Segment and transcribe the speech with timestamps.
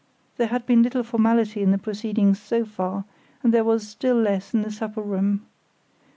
[0.37, 3.05] There had been little formality in the proceedings so far,
[3.43, 4.25] and there was less still
[4.59, 5.45] in the supper room.